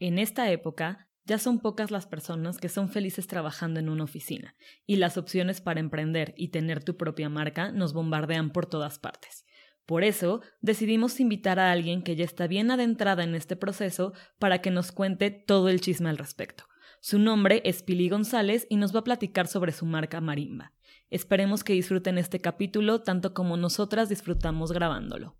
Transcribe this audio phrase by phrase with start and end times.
[0.00, 4.56] En esta época, ya son pocas las personas que son felices trabajando en una oficina,
[4.86, 9.44] y las opciones para emprender y tener tu propia marca nos bombardean por todas partes.
[9.84, 14.62] Por eso, decidimos invitar a alguien que ya está bien adentrada en este proceso para
[14.62, 16.64] que nos cuente todo el chisme al respecto.
[17.02, 20.72] Su nombre es Pili González y nos va a platicar sobre su marca Marimba.
[21.10, 25.39] Esperemos que disfruten este capítulo tanto como nosotras disfrutamos grabándolo.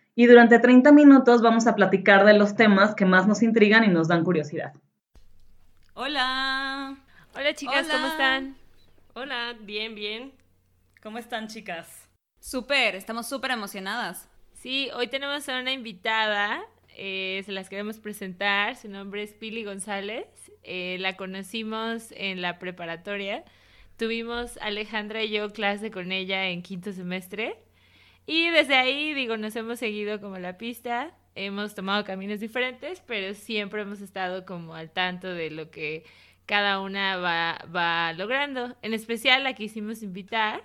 [0.15, 3.87] y durante 30 minutos vamos a platicar de los temas que más nos intrigan y
[3.87, 4.73] nos dan curiosidad.
[5.93, 6.97] Hola.
[7.33, 8.57] Hola chicas, ¿cómo están?
[9.13, 10.33] Hola, bien, bien.
[11.01, 12.09] ¿Cómo están chicas?
[12.39, 14.29] Súper, estamos súper emocionadas.
[14.53, 16.61] Sí, hoy tenemos a una invitada,
[16.95, 20.27] eh, se las queremos presentar, su nombre es Pili González,
[20.63, 23.43] eh, la conocimos en la preparatoria,
[23.97, 27.57] tuvimos Alejandra y yo clase con ella en quinto semestre
[28.31, 33.33] y desde ahí, digo, nos hemos seguido como la pista, hemos tomado caminos diferentes, pero
[33.33, 36.05] siempre hemos estado como al tanto de lo que
[36.45, 38.77] cada una va, va logrando.
[38.83, 40.63] En especial la quisimos invitar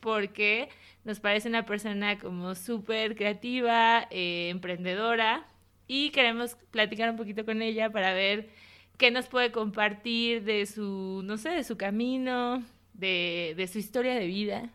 [0.00, 0.68] porque
[1.04, 5.46] nos parece una persona como súper creativa, eh, emprendedora
[5.86, 8.50] y queremos platicar un poquito con ella para ver
[8.98, 14.14] qué nos puede compartir de su, no sé, de su camino, de, de su historia
[14.16, 14.70] de vida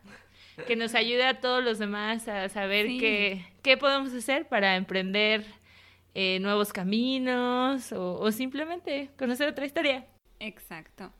[0.66, 5.44] que nos ayude a todos los demás a saber qué, qué podemos hacer para emprender
[6.14, 10.06] eh, nuevos caminos o, simplemente conocer otra historia.
[10.40, 11.12] Exacto.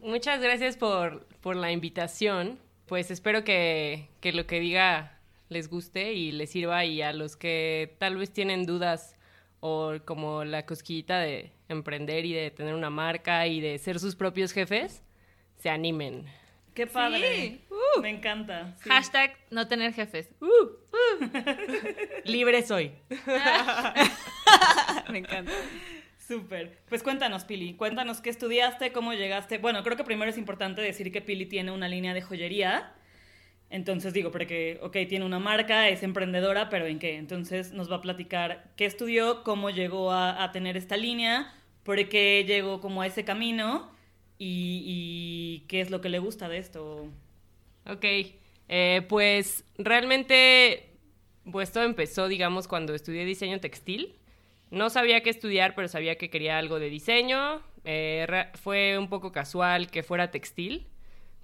[0.00, 2.58] Muchas gracias por, por la invitación.
[2.86, 5.18] Pues espero que, que lo que diga
[5.50, 9.16] les guste y les sirva y a los que tal vez tienen dudas
[9.60, 14.16] o como la cosquillita de emprender y de tener una marca y de ser sus
[14.16, 15.02] propios jefes,
[15.56, 16.26] se animen.
[16.78, 17.58] Qué padre.
[17.70, 18.00] Uh.
[18.00, 18.76] Me encanta.
[18.86, 20.28] Hashtag no tener jefes.
[20.40, 20.46] Uh.
[20.46, 21.30] Uh.
[22.24, 22.92] Libre soy.
[25.10, 25.50] Me encanta.
[26.24, 26.78] Súper.
[26.88, 27.74] Pues cuéntanos, Pili.
[27.74, 29.58] Cuéntanos qué estudiaste, cómo llegaste.
[29.58, 32.92] Bueno, creo que primero es importante decir que Pili tiene una línea de joyería.
[33.70, 37.16] Entonces digo, porque, ok, tiene una marca, es emprendedora, pero ¿en qué?
[37.16, 41.52] Entonces nos va a platicar qué estudió, cómo llegó a, a tener esta línea,
[41.82, 43.97] por qué llegó como a ese camino
[44.38, 47.08] y, qué es lo que le gusta de esto.
[47.86, 48.04] Ok,
[48.68, 50.90] eh, pues realmente,
[51.50, 54.14] pues todo empezó, digamos, cuando estudié diseño textil.
[54.70, 57.62] No sabía qué estudiar, pero sabía que quería algo de diseño.
[57.84, 60.86] Eh, fue un poco casual que fuera textil.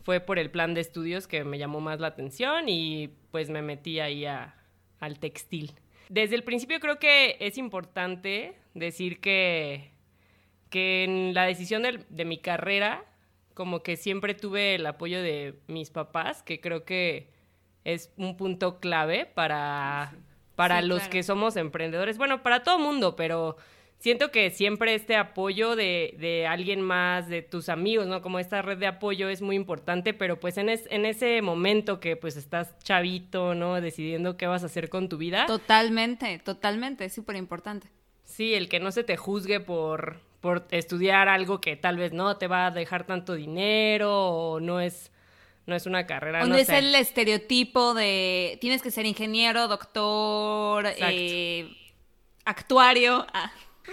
[0.03, 3.63] Fue por el plan de estudios que me llamó más la atención y pues me
[3.63, 5.73] metí ahí al textil.
[6.11, 9.94] Desde el principio creo que es importante decir que
[10.75, 13.05] que en la decisión de, mi carrera,
[13.55, 17.31] como que siempre tuve el apoyo de mis papás, que creo que
[17.85, 20.15] es un punto clave para,
[20.57, 22.19] para los que somos emprendedores.
[22.19, 23.57] Bueno, para todo mundo, pero
[24.01, 28.21] siento que siempre este apoyo de, de, alguien más, de tus amigos, ¿no?
[28.21, 32.17] Como esta red de apoyo es muy importante, pero pues en, en ese momento que
[32.17, 33.81] pues estás chavito, ¿no?
[33.81, 35.47] Decidiendo qué vas a hacer con tu vida.
[35.47, 37.87] Totalmente, totalmente, es súper importante.
[38.25, 42.37] Sí, el que no se te juzgue por, por estudiar algo que tal vez no
[42.37, 45.11] te va a dejar tanto dinero o no es
[45.65, 46.43] no es una carrera.
[46.43, 51.75] O no, es el estereotipo de tienes que ser ingeniero, doctor, eh,
[52.45, 53.27] actuario.
[53.33, 53.51] Ah.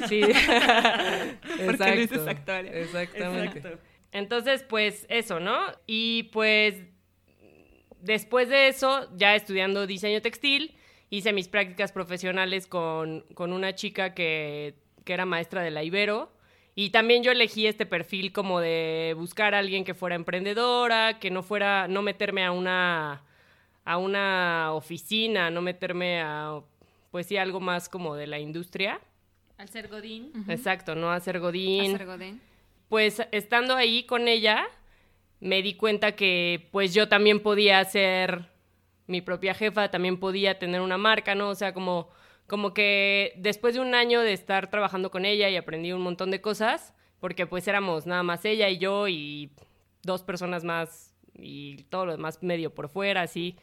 [0.10, 0.24] Sí.
[1.66, 2.74] Porque dices actuario.
[2.74, 3.78] Exactamente.
[4.12, 5.58] Entonces, pues eso, ¿no?
[5.88, 6.84] Y pues
[8.02, 10.76] después de eso, ya estudiando diseño textil,
[11.10, 14.76] hice mis prácticas profesionales con, con una chica que,
[15.06, 16.41] que era maestra de la Ibero
[16.82, 21.30] y también yo elegí este perfil como de buscar a alguien que fuera emprendedora, que
[21.30, 23.22] no fuera, no meterme a una,
[23.86, 26.60] a una oficina, no meterme a,
[27.12, 29.00] pues sí, algo más como de la industria.
[29.60, 30.32] Al ser Godín.
[30.48, 31.94] Exacto, no a ser Godín.
[31.94, 32.42] A ser Godín.
[32.90, 34.66] Pues estando ahí con ella,
[35.40, 38.50] me di cuenta que pues yo también podía ser
[39.06, 41.50] mi propia jefa, también podía tener una marca, ¿no?
[41.50, 42.10] O sea, como
[42.52, 46.32] como que después de un año de estar trabajando con ella y aprendí un montón
[46.32, 49.52] de cosas, porque pues éramos nada más ella y yo y
[50.04, 53.56] dos personas más y todo lo demás medio por fuera, así,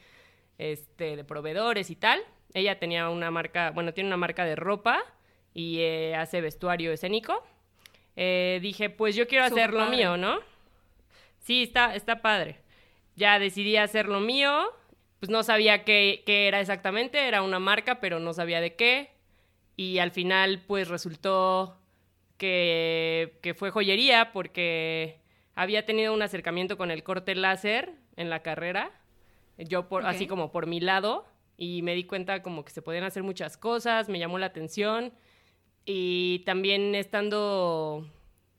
[0.57, 2.19] este, de proveedores y tal.
[2.55, 5.05] Ella tenía una marca, bueno, tiene una marca de ropa
[5.53, 7.45] y eh, hace vestuario escénico.
[8.17, 10.39] eh, dije, pues yo quiero hacer lo mío, ¿no?
[11.41, 12.57] Sí, está, está padre.
[13.17, 14.73] Ya decidí hacer lo mío,
[15.21, 19.11] pues no sabía qué, qué era exactamente, era una marca, pero no sabía de qué.
[19.77, 21.79] Y al final, pues resultó
[22.37, 25.21] que, que fue joyería porque
[25.55, 28.93] había tenido un acercamiento con el corte láser en la carrera,
[29.59, 31.27] yo por, así como por mi lado,
[31.57, 35.13] y me di cuenta como que se podían hacer muchas cosas, me llamó la atención,
[35.85, 38.09] y también estando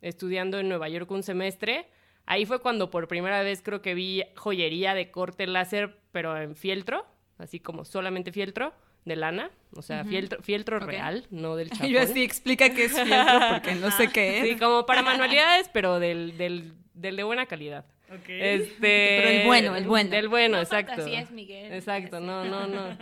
[0.02, 1.88] estudiando en Nueva York un semestre,
[2.30, 6.56] ahí fue cuando por primera vez creo que vi joyería de corte láser, pero en
[6.56, 7.06] fieltro,
[7.38, 8.74] así como solamente fieltro
[9.04, 11.88] de lana, o sea, fieltro, fieltro real, no del chapón.
[11.88, 14.48] Yo así explica qué es fieltro porque no sé qué es.
[14.48, 17.86] Sí, como para manualidades, pero del, del, del de buena calidad.
[18.28, 20.10] Este, pero el bueno, el bueno.
[20.12, 21.06] Del bueno, exacto.
[21.06, 21.74] es Miguel.
[21.74, 22.98] Exacto, no, no, no.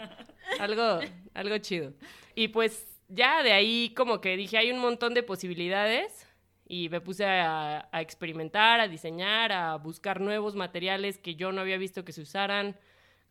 [0.59, 0.99] Algo,
[1.33, 1.93] algo chido.
[2.33, 6.26] Y pues ya de ahí como que dije, hay un montón de posibilidades
[6.67, 11.77] y me puse a, experimentar, a diseñar, a buscar nuevos materiales que yo no había
[11.77, 12.77] visto que se usaran,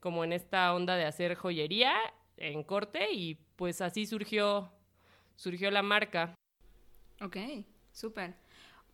[0.01, 1.95] como en esta onda de hacer joyería
[2.39, 4.71] en corte y pues así surgió,
[5.35, 6.35] surgió la marca.
[7.21, 7.37] Ok,
[7.93, 8.35] súper.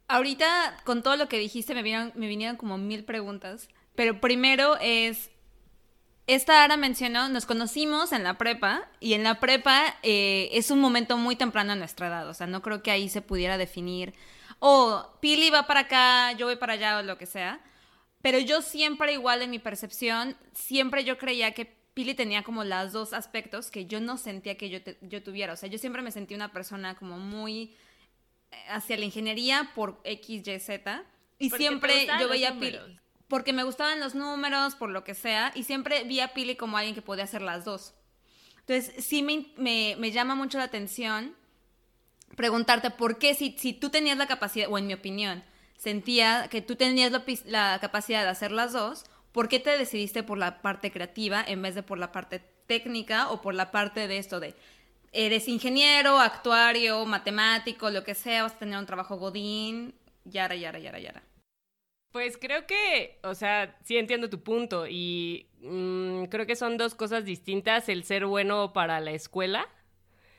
[0.09, 5.31] Ahorita con todo lo que dijiste me me vinieron como mil preguntas, pero primero es,
[6.27, 10.81] esta Ara mencionó, nos conocimos en la prepa y en la prepa eh, es un
[10.81, 14.15] momento muy temprano en nuestra edad, o sea, no creo que ahí se pudiera definir,
[14.59, 17.61] o oh, Pili va para acá, yo voy para allá o lo que sea,
[18.23, 22.93] pero yo siempre igual en mi percepción, siempre yo creía que Pili tenía como los
[22.93, 26.13] dos aspectos que yo no sentía que yo, yo tuviera, o sea, yo siempre me
[26.13, 27.77] sentí una persona como muy
[28.51, 31.05] eh, hacia la ingeniería por X, Y, Z.
[31.39, 32.79] Y siempre yo veía a Pili.
[33.33, 35.53] Porque me gustaban los números, por lo que sea.
[35.55, 37.95] Y siempre vi a Pili como alguien que podía hacer las dos.
[38.59, 41.35] Entonces, sí me, me, me llama mucho la atención
[42.37, 45.43] preguntarte por qué, si, si tú tenías la capacidad, o en mi opinión,
[45.79, 50.23] sentía que tú tenías la, la capacidad de hacer las dos, ¿por qué te decidiste
[50.23, 54.09] por la parte creativa en vez de por la parte técnica o por la parte
[54.09, 54.55] de esto de
[55.11, 59.95] eres ingeniero, actuario, matemático, lo que sea, vas a tener un trabajo godín,
[60.27, 61.23] yara, yara, yara, yara.
[62.13, 66.95] Pues creo que, o sea, sí entiendo tu punto y mm, creo que son dos
[66.95, 69.67] cosas distintas, el ser bueno para la escuela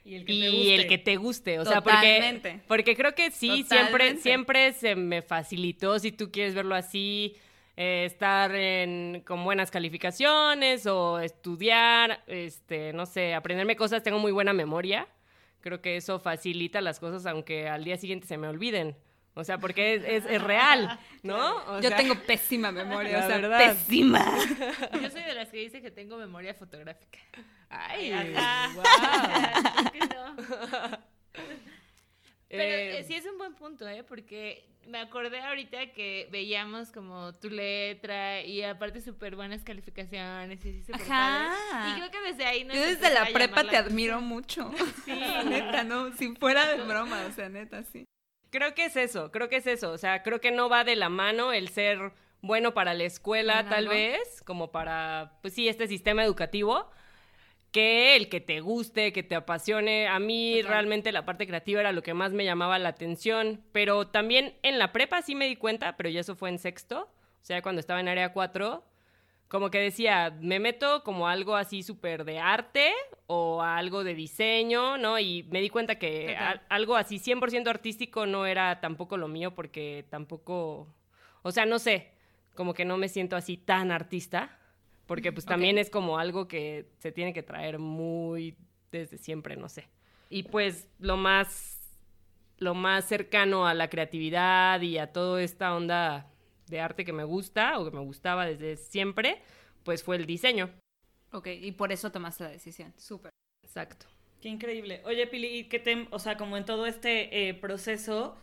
[0.06, 0.76] y el que, te, guste.
[0.76, 1.60] El que te guste.
[1.60, 6.54] O sea, porque, porque creo que sí, siempre, siempre se me facilitó, si tú quieres
[6.54, 7.36] verlo así,
[7.76, 14.32] eh, estar en, con buenas calificaciones o estudiar, este, no sé, aprenderme cosas, tengo muy
[14.32, 15.08] buena memoria.
[15.62, 18.96] Creo que eso facilita las cosas, aunque al día siguiente se me olviden.
[19.36, 21.82] O sea, porque es, es, real, ¿no?
[21.82, 23.58] Yo tengo pésima memoria, o sea, verdad.
[23.58, 24.24] pésima.
[25.02, 27.18] Yo soy de las que dice que tengo memoria fotográfica.
[27.70, 28.12] Ay,
[28.76, 28.84] wow.
[32.48, 34.04] Pero eh, eh, sí es un buen punto, ¿eh?
[34.04, 40.82] Porque me acordé ahorita que veíamos como tu letra y aparte súper buenas calificaciones y
[40.82, 41.90] así Ajá.
[41.90, 44.72] Y creo que desde ahí no Yo desde la prepa te admiro mucho.
[45.06, 45.20] Sí.
[45.46, 48.06] neta, no, si fuera de broma, o sea, neta, sí.
[48.54, 49.92] Creo que es eso, creo que es eso.
[49.92, 52.12] O sea, creo que no va de la mano el ser
[52.44, 56.88] bueno para la escuela, tal vez, como para, pues sí, este sistema educativo
[57.72, 60.08] que el que te guste, que te apasione.
[60.08, 64.06] A mí realmente la parte creativa era lo que más me llamaba la atención, pero
[64.10, 67.10] también en la prepa sí me di cuenta, pero ya eso fue en sexto,
[67.42, 68.86] o sea, cuando estaba en área 4,
[69.54, 72.92] como que decía, me meto como algo así súper de arte
[73.28, 75.20] o algo de diseño, ¿no?
[75.20, 76.36] Y me di cuenta que
[76.70, 80.92] algo así 100% artístico no era tampoco lo mío porque tampoco,
[81.44, 82.14] o sea, no sé,
[82.56, 84.58] como que no me siento así tan artista
[85.06, 88.58] porque pues también es como algo que se tiene que traer muy
[88.92, 89.88] desde siempre, no sé.
[90.32, 91.80] Y pues lo más,
[92.58, 96.33] lo más cercano a la creatividad y a toda esta onda
[96.74, 99.42] de arte que me gusta o que me gustaba desde siempre,
[99.84, 100.70] pues fue el diseño.
[101.32, 102.94] Ok, y por eso tomaste la decisión.
[102.98, 103.32] Súper.
[103.64, 104.06] Exacto.
[104.42, 105.02] Qué increíble.
[105.06, 108.38] Oye, Pili, ¿qué te, o sea, como en todo este eh, proceso,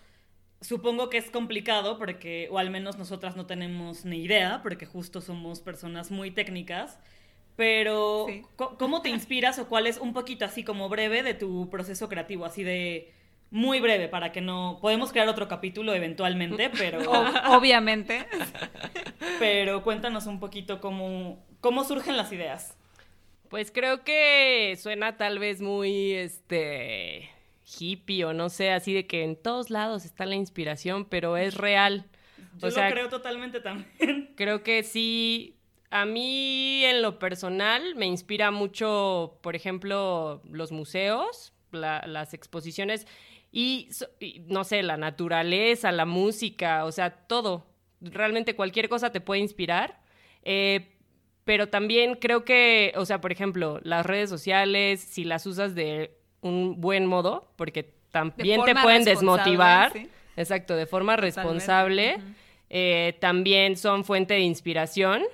[0.63, 5.23] Supongo que es complicado porque, o al menos nosotras no tenemos ni idea, porque justo
[5.23, 6.99] somos personas muy técnicas,
[7.57, 12.11] pero ¿cómo te inspiras o cuál es un poquito así como breve de tu proceso
[12.11, 13.11] creativo, así de
[13.51, 17.01] muy breve para que no podemos crear otro capítulo eventualmente, pero
[17.49, 18.27] obviamente.
[19.39, 22.77] pero cuéntanos un poquito cómo cómo surgen las ideas.
[23.49, 27.31] Pues creo que suena tal vez muy este
[27.79, 31.55] hippie o no sé, así de que en todos lados está la inspiración, pero es
[31.57, 32.07] real.
[32.59, 34.33] Yo o lo creo totalmente también.
[34.37, 35.57] Creo que sí.
[35.93, 43.07] A mí, en lo personal, me inspira mucho, por ejemplo, los museos, las exposiciones.
[43.53, 43.89] Y,
[44.47, 47.67] no sé, la naturaleza, la música, o sea, todo.
[48.01, 50.01] Realmente cualquier cosa te puede inspirar.
[50.43, 50.97] Eh,
[51.45, 56.17] pero también creo que, o sea, por ejemplo, las redes sociales, si las usas de
[56.43, 59.93] un buen modo, porque también te pueden desmotivar.
[60.37, 62.19] Exacto, de forma responsable.
[62.69, 65.25] Eh, también son fuente de inspiración.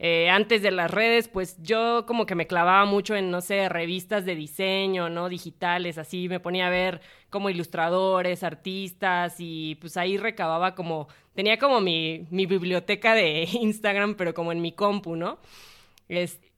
[0.00, 3.68] Eh, antes de las redes, pues yo como que me clavaba mucho en, no sé,
[3.68, 5.28] revistas de diseño, ¿no?
[5.28, 7.00] Digitales, así me ponía a ver
[7.30, 14.14] como ilustradores, artistas y pues ahí recababa como, tenía como mi, mi biblioteca de Instagram,
[14.14, 15.38] pero como en mi compu, ¿no?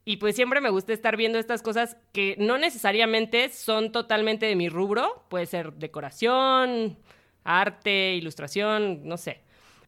[0.04, 4.54] y pues siempre me gusta estar viendo estas cosas que no necesariamente son totalmente de
[4.54, 6.96] mi rubro, puede ser decoración,
[7.42, 9.40] arte, ilustración, no sé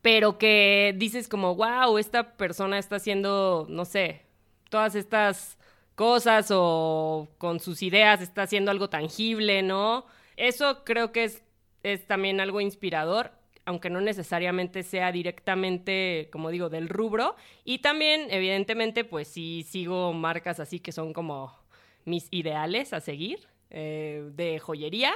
[0.03, 4.23] pero que dices como, wow, esta persona está haciendo, no sé,
[4.69, 5.57] todas estas
[5.95, 10.05] cosas o con sus ideas está haciendo algo tangible, ¿no?
[10.37, 11.43] Eso creo que es,
[11.85, 13.31] es también algo inspirador,
[13.65, 17.37] aunque no necesariamente sea directamente, como digo, del rubro.
[17.65, 21.57] Y también, evidentemente, pues sí sigo marcas así que son como
[22.05, 25.15] mis ideales a seguir, eh, de joyería.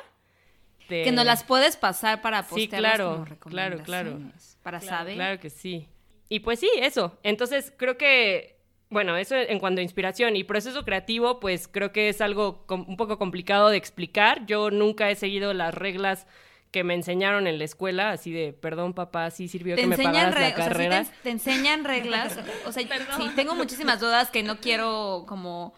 [0.89, 4.19] Que no las puedes pasar para postearlas sí, claro, claro, claro
[4.63, 5.15] para saber.
[5.15, 5.89] Claro que sí.
[6.29, 7.17] Y pues sí, eso.
[7.23, 8.59] Entonces creo que,
[8.91, 12.97] bueno, eso en cuanto a inspiración y proceso creativo, pues creo que es algo un
[12.97, 14.45] poco complicado de explicar.
[14.47, 16.27] Yo nunca he seguido las reglas
[16.73, 20.39] que me enseñaron en la escuela, así de, perdón papá, sí sirvió que me pagaras
[20.39, 21.07] la carrera.
[21.23, 22.83] te, enseñan reglas, o sea,
[23.17, 25.75] sí, tengo muchísimas dudas que no quiero como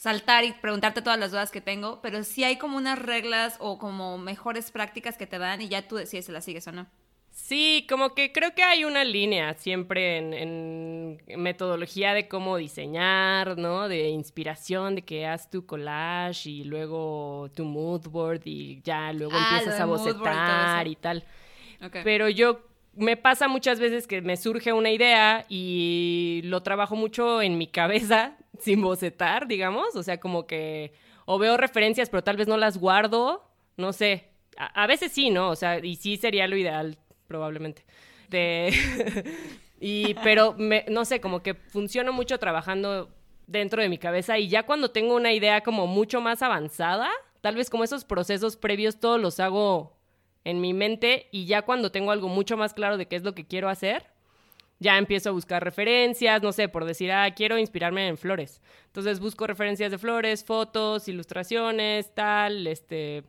[0.00, 3.76] saltar y preguntarte todas las dudas que tengo, pero sí hay como unas reglas o
[3.76, 6.86] como mejores prácticas que te dan y ya tú decides si las sigues o no.
[7.30, 13.88] Sí, como que creo que hay una línea siempre en, metodología de cómo diseñar, ¿no?
[13.88, 19.34] De inspiración, de que haz tu collage y luego tu mood board y ya luego
[19.34, 21.24] ah, empiezas a bocetar y, tal.
[22.04, 22.62] Pero yo
[22.94, 27.66] me pasa muchas veces que me surge una idea y lo trabajo mucho en mi
[27.66, 29.96] cabeza sin bocetar, digamos.
[29.96, 30.92] O sea, como que
[31.26, 33.44] o veo referencias, pero tal vez no las guardo,
[33.76, 34.28] no sé.
[34.56, 35.50] A, veces sí, ¿no?
[35.50, 37.84] O sea, y sí sería lo ideal probablemente.
[39.82, 43.08] Y, pero, me, no sé, como que funciono mucho trabajando
[43.46, 47.08] dentro de mi cabeza y ya cuando tengo una idea como mucho más avanzada,
[47.40, 49.96] tal vez como esos procesos previos todos los hago
[50.44, 53.34] en mi mente y ya cuando tengo algo mucho más claro de qué es lo
[53.34, 54.06] que quiero hacer,
[54.80, 58.62] ya empiezo a buscar referencias, no sé, por decir, ah, quiero inspirarme en flores.
[58.86, 63.24] Entonces busco referencias de flores, fotos, ilustraciones, tal, este,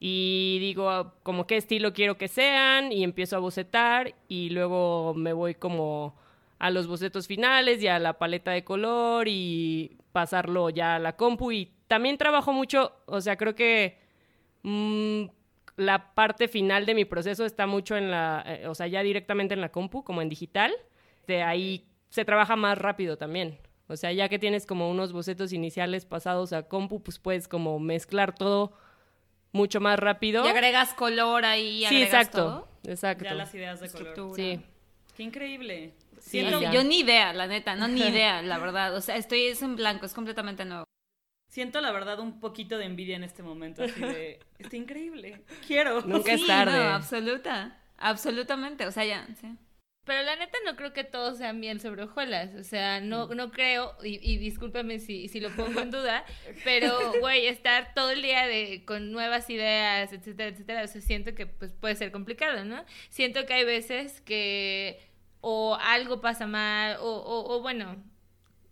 [0.00, 5.32] y digo como qué estilo quiero que sean y empiezo a bocetar y luego me
[5.32, 6.16] voy como
[6.58, 11.16] a los bocetos finales y a la paleta de color y pasarlo ya a la
[11.16, 13.98] compu y también trabajo mucho, o sea, creo que
[14.62, 15.24] mm,
[15.78, 19.54] la parte final de mi proceso está mucho en la, eh, o sea, ya directamente
[19.54, 20.72] en la compu, como en digital,
[21.26, 23.58] de ahí se trabaja más rápido también.
[23.86, 27.78] O sea, ya que tienes como unos bocetos iniciales pasados a compu, pues puedes como
[27.78, 28.72] mezclar todo
[29.52, 30.44] mucho más rápido.
[30.44, 33.24] Y agregas color ahí, sí, exacto, Exacto.
[33.24, 34.34] Ya las ideas de color.
[34.34, 34.60] Sí.
[35.16, 35.94] Qué increíble.
[36.20, 38.96] Sí, yo ni idea, la neta, no ni idea, la verdad.
[38.96, 40.84] O sea, estoy es en blanco, es completamente nuevo.
[41.58, 46.02] Siento la verdad un poquito de envidia en este momento, así de, está increíble, quiero.
[46.02, 46.78] Nunca es tarde.
[46.78, 49.56] No, absoluta, absolutamente, o sea, ya, sí.
[50.04, 52.54] Pero la neta no creo que todos sean bien sobre hojuelas.
[52.54, 53.34] O sea, no, mm.
[53.34, 56.24] no creo, y, y discúlpame si, si lo pongo en duda,
[56.62, 61.34] pero, güey, estar todo el día de, con nuevas ideas, etcétera, etcétera, o sea, siento
[61.34, 62.84] que pues, puede ser complicado, ¿no?
[63.08, 65.00] Siento que hay veces que
[65.40, 67.96] o algo pasa mal, o, o, o bueno,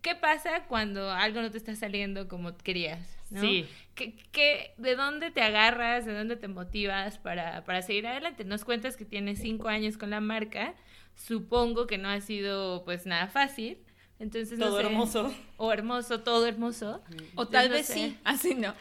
[0.02, 3.16] ¿qué pasa cuando algo no te está saliendo como querías?
[3.30, 3.40] ¿no?
[3.40, 3.68] Sí.
[3.94, 6.06] ¿Qué, qué, de dónde te agarras?
[6.06, 8.44] ¿De dónde te motivas para, para seguir adelante?
[8.44, 10.74] Nos cuentas que tienes cinco años con la marca
[11.16, 13.78] Supongo que no ha sido pues nada fácil.
[14.18, 15.34] Entonces, todo hermoso.
[15.56, 17.02] O hermoso, todo hermoso.
[17.34, 18.16] O tal vez sí.
[18.24, 18.74] Así no.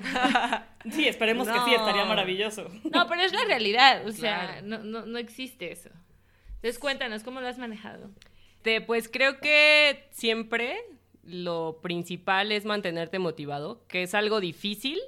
[0.92, 2.70] sí, esperemos que sí, estaría maravilloso.
[2.92, 4.06] No, pero es la realidad.
[4.06, 5.90] O sea, no, no, no existe eso.
[6.56, 8.12] Entonces, cuéntanos, ¿cómo lo has manejado?
[8.88, 10.76] pues creo que siempre
[11.26, 15.00] lo principal es mantenerte motivado, que es algo difícil,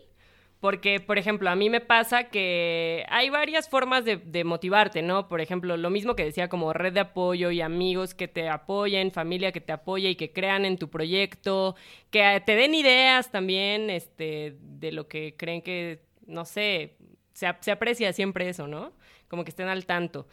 [0.59, 5.27] porque, por ejemplo, a mí me pasa que hay varias formas de, motivarte, ¿no?
[5.27, 9.11] Por ejemplo, lo mismo que decía como red de apoyo y amigos que te apoyen,
[9.11, 11.75] familia que te apoya y que crean en tu proyecto,
[12.09, 16.95] que te den ideas también este, de lo que creen que, no sé,
[17.33, 18.93] se, se aprecia siempre eso, ¿no?
[19.27, 20.27] Como que estén al tanto.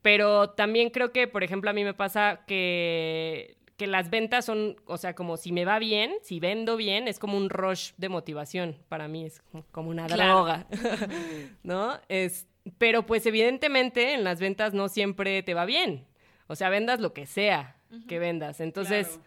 [0.00, 4.76] Pero también creo que, por ejemplo, a mí me pasa que que las ventas son,
[4.86, 8.08] o sea, como si me va bien, si vendo bien, es como un rush de
[8.08, 8.76] motivación.
[8.88, 10.66] Para mí es como una droga,
[11.62, 11.98] ¿no?
[12.08, 12.46] Es,
[12.78, 16.06] pero pues evidentemente en las ventas no siempre te va bien.
[16.46, 17.76] O sea, vendas lo que sea
[18.08, 18.60] que vendas.
[18.60, 19.20] Entonces,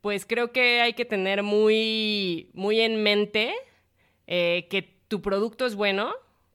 [0.00, 3.54] pues creo que hay que tener muy, muy en mente
[4.26, 6.12] eh, que tu producto es bueno,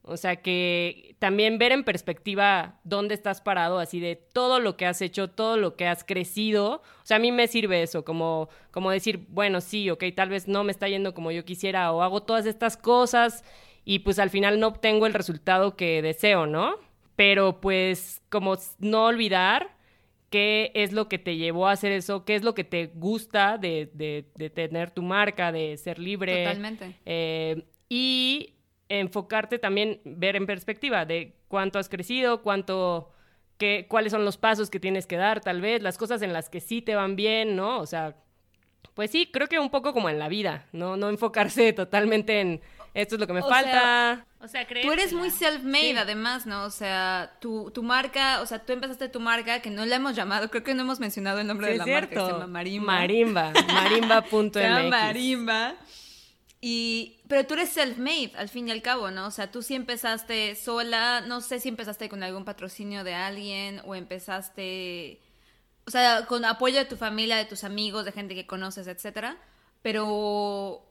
[0.08, 4.86] o sea, que también ver en perspectiva dónde estás parado, así de todo lo que
[4.86, 6.82] has hecho, todo lo que has crecido.
[7.02, 10.48] O sea, a mí me sirve eso, como, como decir, bueno, sí, ok, tal vez
[10.48, 13.44] no me está yendo como yo quisiera o hago todas estas cosas
[13.84, 16.76] y pues al final no obtengo el resultado que deseo, ¿no?
[17.16, 19.76] Pero pues como no olvidar
[20.30, 23.58] qué es lo que te llevó a hacer eso, qué es lo que te gusta
[23.58, 26.44] de, de, tener tu marca, de ser libre.
[26.44, 26.96] Totalmente.
[27.06, 28.57] Eh, y
[28.88, 33.12] enfocarte también, ver en perspectiva de cuánto has crecido, cuánto,
[33.58, 36.48] qué, cuáles son los pasos que tienes que dar, tal vez, las cosas en las
[36.48, 37.78] que sí te van bien, ¿no?
[37.78, 38.16] O sea,
[38.94, 40.96] pues sí, creo que un poco como en la vida, ¿no?
[40.96, 42.60] No enfocarse totalmente en
[42.94, 44.26] esto es lo que me falta.
[44.40, 46.64] o sea, Tú eres muy self-made, además, ¿no?
[46.64, 50.16] O sea, tu, tu, marca, o sea, tú empezaste tu marca, que no la hemos
[50.16, 52.92] llamado, creo que no hemos mencionado el nombre de la marca, se llama Marimba.
[52.94, 54.90] Marimba, marimba.mx.
[54.90, 55.76] Marimba.
[56.60, 59.26] Y, pero tú eres self-made, al fin y al cabo, ¿no?
[59.26, 63.80] O sea, tú sí empezaste sola, no sé si empezaste con algún patrocinio de alguien
[63.84, 65.20] o empezaste,
[65.86, 69.38] o sea, con apoyo de tu familia, de tus amigos, de gente que conoces, etcétera,
[69.82, 70.84] pero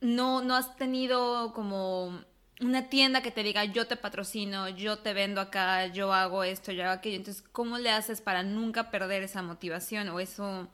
[0.00, 2.22] no, no has tenido como
[2.60, 6.72] una tienda que te diga yo te patrocino, yo te vendo acá, yo hago esto,
[6.72, 7.16] yo hago aquello.
[7.16, 10.68] Entonces, ¿cómo le haces para nunca perder esa motivación o eso?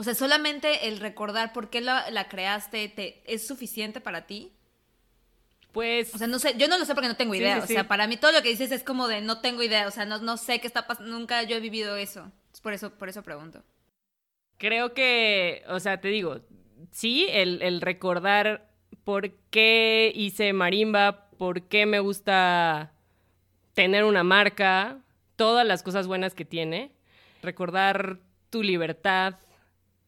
[0.00, 4.50] O sea, solamente el recordar por qué la, creaste te, es suficiente para ti.
[5.72, 6.14] Pues.
[6.14, 7.58] O sea, no sé, yo no lo sé porque no tengo idea.
[7.58, 9.86] O sea, para mí todo lo que dices es como de no tengo idea.
[9.86, 11.12] O sea, no, no sé qué está pasando.
[11.12, 12.32] Nunca yo he vivido eso.
[12.62, 13.62] Por eso, por eso pregunto.
[14.56, 16.40] Creo que, o sea, te digo,
[16.90, 18.70] sí, el, el recordar
[19.04, 22.94] por qué hice marimba, por qué me gusta
[23.74, 24.96] tener una marca,
[25.36, 26.90] todas las cosas buenas que tiene.
[27.42, 28.16] Recordar
[28.48, 29.34] tu libertad,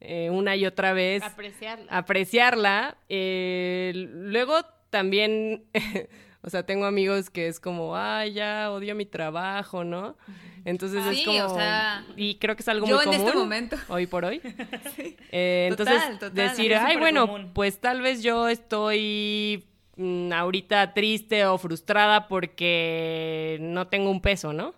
[0.05, 1.23] eh, una y otra vez.
[1.23, 1.87] Apreciarla.
[1.89, 2.97] Apreciarla.
[3.09, 5.65] Eh, luego también,
[6.43, 10.17] o sea, tengo amigos que es como, ay, ya odio mi trabajo, ¿no?
[10.65, 11.45] Entonces es como...
[11.45, 13.15] O sea, y creo que es algo muy común.
[13.15, 13.77] en este momento.
[13.89, 14.41] Hoy por hoy.
[14.97, 15.17] sí.
[15.31, 19.65] Eh, entonces, decir, ay, bueno, pues tal vez yo estoy
[19.97, 24.75] mm, ahorita triste o frustrada porque no tengo un peso, ¿no?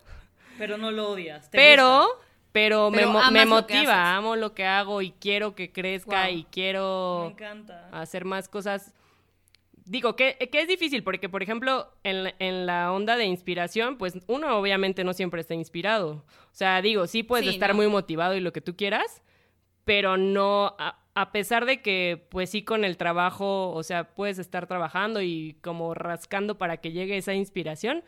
[0.59, 1.49] Pero no lo odias.
[1.51, 2.07] Pero
[2.55, 7.35] pero, me, me motiva, amo lo que hago y quiero que crezca y quiero
[7.91, 8.95] hacer más cosas.
[9.85, 14.17] Digo, que, que, es difícil porque, por ejemplo, en, en, la onda de inspiración, pues
[14.29, 16.25] uno obviamente no siempre está inspirado.
[16.53, 19.21] O sea, digo, sí puedes estar muy motivado y lo que tú quieras,
[19.85, 24.39] pero no, a, a, pesar de que, pues sí, con el trabajo, o sea, puedes
[24.39, 28.05] estar trabajando y como rascando para que llegue esa inspiración,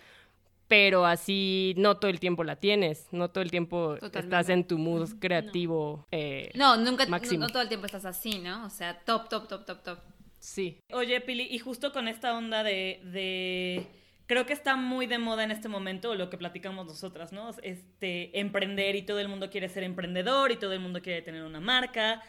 [0.68, 4.78] pero así no todo el tiempo la tienes, no todo el tiempo estás en tu
[4.78, 6.06] mood creativo.
[6.10, 8.66] No, eh, no nunca, No, todo el tiempo estás así, ¿no?
[8.66, 9.98] O sea, top, top, top, top, top.
[10.40, 10.80] Sí.
[10.92, 13.86] Oye, Pili, y justo con esta onda de, de...
[14.26, 17.50] Creo que está muy de moda en este momento lo que platicamos nosotras, ¿no?
[17.62, 21.44] Este, emprender y todo el mundo quiere ser emprendedor y todo el mundo quiere tener
[21.44, 22.22] una marca.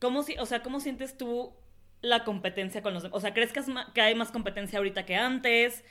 [0.00, 1.54] ¿Cómo, si, o sea, ¿cómo sientes tú
[2.00, 3.16] la competencia con los demás?
[3.16, 5.84] O sea, ¿crees que hay más competencia ahorita que antes?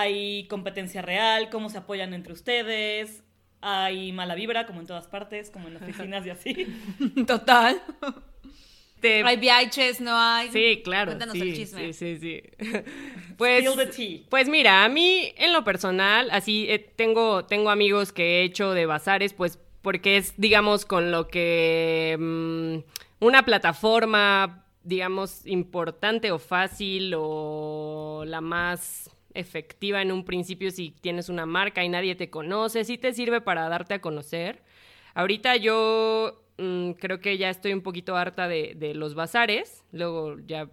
[0.00, 3.22] Hay competencia real, cómo se apoyan entre ustedes,
[3.60, 6.66] hay mala vibra, como en todas partes, como en oficinas y así.
[7.26, 7.80] Total.
[9.24, 10.50] Hay viajes, no hay.
[10.50, 11.10] Sí, claro.
[11.12, 11.92] Cuéntanos el chisme.
[11.92, 12.42] Sí, sí, sí.
[13.36, 13.64] Pues,
[14.30, 18.72] pues mira, a mí en lo personal, así eh, tengo, tengo amigos que he hecho
[18.72, 26.38] de bazares, pues porque es, digamos, con lo que mm, una plataforma, digamos, importante o
[26.38, 32.30] fácil o la más efectiva en un principio si tienes una marca y nadie te
[32.30, 34.62] conoce, sí te sirve para darte a conocer.
[35.14, 40.68] Ahorita yo mm, creo que ya estoy un poquito harta de, los bazares, luego ya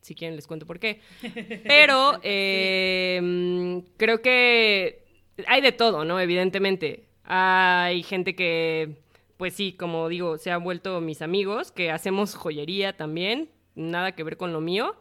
[0.00, 1.00] si quieren les cuento por qué,
[1.66, 5.04] pero eh, mm, creo que
[5.46, 6.18] hay de todo, ¿no?
[6.18, 8.96] Evidentemente, hay gente que,
[9.36, 14.22] pues sí, como digo, se han vuelto mis amigos, que hacemos joyería también, nada que
[14.22, 14.96] ver con lo mío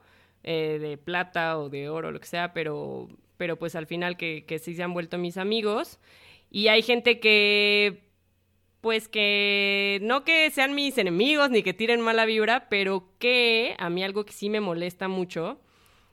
[0.48, 4.46] eh, de plata o de oro, lo que sea, pero, pero pues al final que,
[4.62, 6.00] sí se han vuelto mis amigos.
[6.52, 8.04] Y hay gente que,
[8.80, 13.90] pues que no que sean mis enemigos ni que tiren mala vibra, pero que a
[13.90, 15.60] mí algo que sí me molesta mucho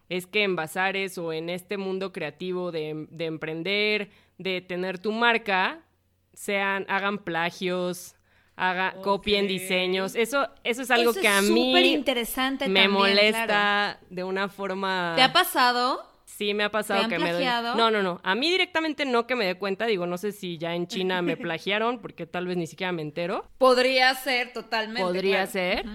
[0.09, 5.13] es que en bazares o en este mundo creativo de, de emprender, de tener tu
[5.13, 5.85] marca,
[6.33, 8.17] sean, hagan plagios,
[8.57, 10.15] haga, copien diseños.
[10.15, 14.07] Eso, eso es algo Eso que a mí interesante me también, molesta claro.
[14.11, 15.13] de una forma.
[15.17, 16.07] ¿Te ha pasado?
[16.25, 17.43] Sí, me ha pasado ¿Te han que me doy.
[17.43, 17.75] plagiado?
[17.75, 18.21] No, no, no.
[18.23, 19.87] A mí directamente no que me dé cuenta.
[19.87, 23.03] Digo, no sé si ya en China me plagiaron, porque tal vez ni siquiera me
[23.03, 23.45] entero.
[23.59, 25.03] Podría ser totalmente.
[25.03, 25.51] Podría claro.
[25.51, 25.87] ser.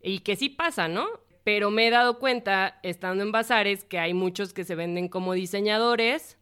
[0.00, 1.06] Y que sí pasa, ¿no?
[1.44, 5.32] Pero me he dado cuenta, estando en bazares, que hay muchos que se venden como
[5.32, 6.38] diseñadores,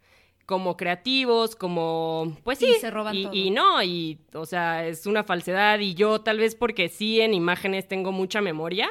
[0.51, 2.37] como creativos, como...
[2.43, 2.81] Pues Y sí.
[2.81, 3.33] se roban y, todo.
[3.33, 5.79] y no, y, o sea, es una falsedad.
[5.79, 8.91] Y yo, tal vez porque sí en imágenes tengo mucha memoria,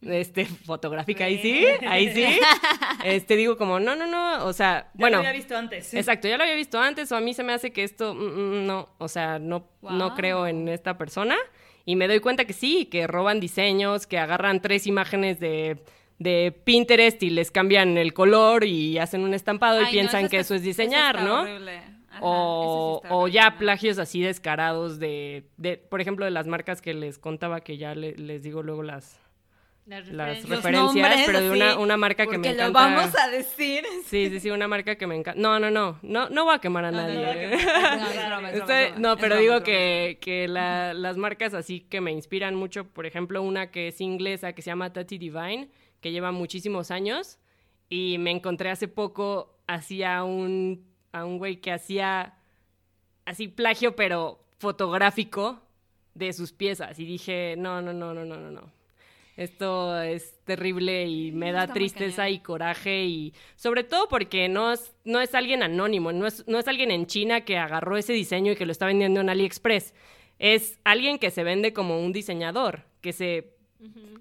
[0.00, 2.24] este, fotográfica, ahí sí, ahí sí.
[3.04, 5.16] Este, digo como, no, no, no, o sea, Ya bueno...
[5.16, 5.92] lo había visto antes.
[5.92, 8.18] Exacto, ya lo había visto antes o a mí se me hace que esto, mm,
[8.18, 11.36] mm, no, o sea, no, no creo en esta persona
[11.84, 15.82] y me doy cuenta que sí, que roban diseños, que agarran tres imágenes de,
[16.22, 20.36] de Pinterest y les cambian el color y hacen un estampado y no, piensan que
[20.38, 21.38] está- eso es diseñar, ¿no?
[21.40, 26.30] Ajá, o, eso sí está o ya plagios así descarados de, de, por ejemplo, de
[26.30, 29.18] las marcas que les contaba que ya le- les digo luego las,
[29.86, 30.48] Las referencias.
[30.48, 32.66] Los referencias, nombres, pero de una, una marca que me encanta.
[32.68, 33.82] lo vamos a decir.
[34.04, 35.40] Sí, sí, sí, una marca que me encanta.
[35.40, 37.56] No, no, no, no, no voy a quemar a nadie.
[38.98, 43.42] no, pero digo que, que la- las marcas así que me inspiran mucho, por ejemplo,
[43.42, 45.68] una que es inglesa que se llama Tati Divine,
[46.02, 47.38] que lleva muchísimos años,
[47.88, 52.34] y me encontré hace poco hacía un, a un güey que hacía
[53.24, 55.60] así plagio, pero fotográfico
[56.14, 58.82] de sus piezas, y dije, no, no, no, no, no, no, no.
[59.36, 64.72] Esto es terrible y me da Está tristeza y coraje y sobre todo porque no
[64.72, 68.12] es, no es alguien anónimo, no es, no es alguien en China que agarró ese
[68.12, 69.94] diseño y que lo está vendiendo en AliExpress.
[70.38, 73.54] Es alguien que se vende como un diseñador, que se,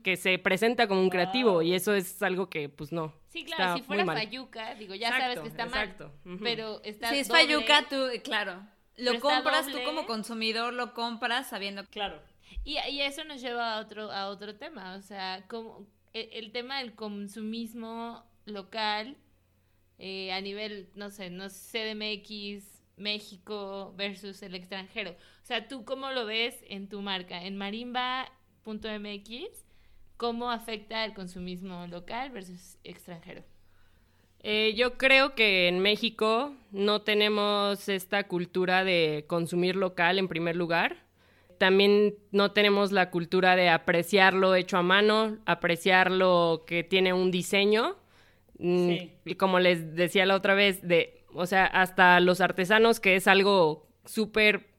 [0.03, 3.13] que se presenta como un creativo y eso es algo que pues no.
[3.29, 4.17] Sí, claro, está si fuera muy mal.
[4.17, 6.33] Fayuca, digo, ya Exacto, sabes que está exacto, mal.
[6.35, 6.43] ujú.
[6.43, 7.41] Pero está Si es doble.
[7.43, 8.61] Fayuca, tú, eh, claro.
[8.97, 9.85] Lo compras tú doble.
[9.85, 12.21] como consumidor, lo compras sabiendo Claro.
[12.63, 16.51] Y, y eso nos lleva a otro, a otro tema, o sea, como el, el
[16.51, 19.17] tema del consumismo local
[19.97, 25.11] eh, a nivel, no sé, no sé, CDMX, México versus el extranjero.
[25.11, 27.43] O sea, ¿tú cómo lo ves en tu marca?
[27.43, 27.57] En
[28.65, 29.63] marimba.mx,
[30.17, 33.43] ¿cómo afecta el consumismo local versus extranjero?
[34.43, 40.55] Eh, yo creo que en México no tenemos esta cultura de consumir local en primer
[40.55, 40.97] lugar.
[41.59, 47.13] También no tenemos la cultura de apreciar lo hecho a mano, apreciar lo que tiene
[47.13, 47.97] un diseño.
[48.57, 49.11] Mm, Sí.
[49.25, 53.27] Y como les decía la otra vez, de, o sea, hasta los artesanos, que es
[53.27, 54.69] algo súper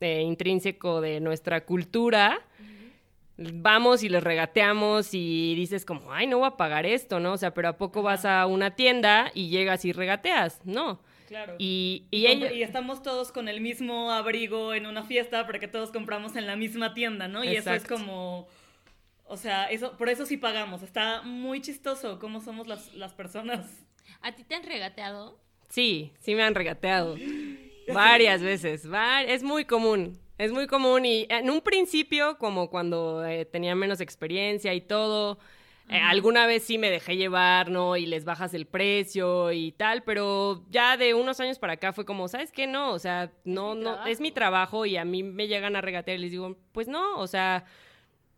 [0.00, 2.40] eh, intrínseco de nuestra cultura,
[3.36, 7.32] vamos y les regateamos y dices como, ay, no voy a pagar esto, ¿no?
[7.32, 10.60] O sea, pero ¿a poco vas a una tienda y llegas y regateas?
[10.64, 11.00] No.
[11.28, 11.56] Claro.
[11.58, 12.52] Y, y Y, ellos...
[12.52, 16.54] y estamos todos con el mismo abrigo en una fiesta porque todos compramos en la
[16.54, 17.42] misma tienda, ¿no?
[17.42, 18.46] Y eso es como...
[19.26, 20.82] O sea, eso, por eso sí pagamos.
[20.82, 23.66] Está muy chistoso cómo somos las, las personas.
[24.20, 25.40] ¿A ti te han regateado?
[25.70, 27.16] Sí, sí me han regateado.
[27.92, 28.90] Varias veces.
[28.92, 30.18] va- Es muy común.
[30.36, 35.38] Es muy común y en un principio, como cuando eh, tenía menos experiencia y todo,
[35.88, 37.96] eh, alguna vez sí me dejé llevar, ¿no?
[37.96, 42.04] Y les bajas el precio y tal, pero ya de unos años para acá fue
[42.04, 42.66] como, ¿sabes qué?
[42.66, 46.18] No, o sea, no, no, es mi trabajo y a mí me llegan a regatear
[46.18, 47.64] y les digo, pues no, o sea,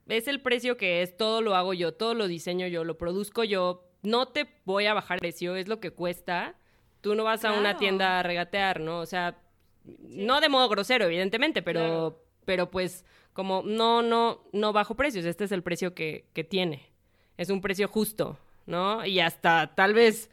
[0.09, 3.45] es el precio que es, todo lo hago yo, todo lo diseño yo, lo produzco
[3.45, 6.57] yo, no te voy a bajar el precio, es lo que cuesta.
[7.01, 8.99] Tú no vas a una tienda a regatear, ¿no?
[8.99, 9.39] O sea,
[10.01, 12.23] no de modo grosero, evidentemente, pero, Claro.
[12.45, 16.87] pero pues como no, no, no bajo precios, este es el precio que, que tiene.
[17.37, 19.05] Es un precio justo, ¿no?
[19.05, 20.31] Y hasta tal vez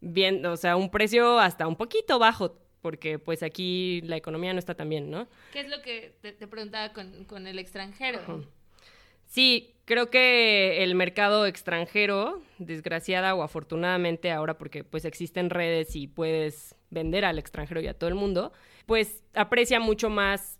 [0.00, 4.58] bien, o sea, un precio hasta un poquito bajo, porque pues aquí la economía no
[4.58, 5.28] está tan bien, ¿no?
[5.52, 8.44] ¿Qué es lo que te, te preguntaba con, con el extranjero?
[9.26, 16.06] Sí, creo que el mercado extranjero, desgraciada o afortunadamente ahora porque pues existen redes y
[16.06, 18.52] puedes vender al extranjero y a todo el mundo,
[18.86, 20.58] pues aprecia mucho más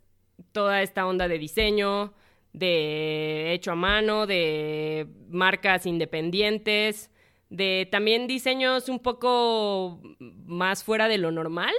[0.53, 2.15] toda esta onda de diseño,
[2.53, 7.11] de hecho a mano, de marcas independientes,
[7.49, 11.75] de también diseños un poco más fuera de lo normal.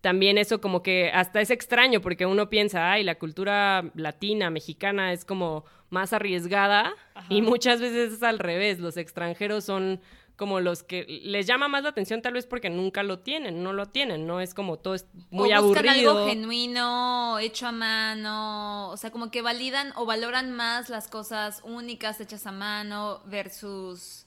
[0.00, 5.14] También eso como que hasta es extraño porque uno piensa, ay, la cultura latina, mexicana
[5.14, 6.92] es como más arriesgada
[7.30, 10.00] y muchas veces es al revés, los extranjeros son
[10.36, 13.72] como los que les llama más la atención tal vez porque nunca lo tienen, no
[13.72, 16.10] lo tienen, no es como todo es muy o buscan aburrido.
[16.10, 21.60] algo genuino, hecho a mano, o sea, como que validan o valoran más las cosas
[21.64, 24.26] únicas hechas a mano versus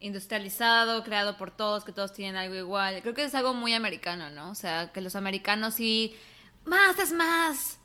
[0.00, 3.00] industrializado, creado por todos, que todos tienen algo igual.
[3.02, 4.50] Creo que es algo muy americano, ¿no?
[4.50, 6.14] O sea, que los americanos sí,
[6.64, 7.78] más es más.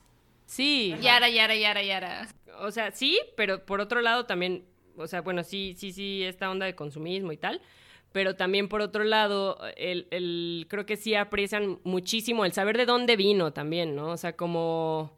[0.46, 0.96] Sí.
[1.02, 2.28] Yara, yara, yara, yara.
[2.60, 4.66] O sea, sí, pero por otro lado también,
[4.98, 7.62] o sea, bueno, sí, sí, sí, esta onda de consumismo y tal,
[8.12, 12.86] pero también por otro lado, el, el, creo que sí aprecian muchísimo el saber de
[12.86, 14.08] dónde vino también, ¿no?
[14.10, 15.16] O sea, como,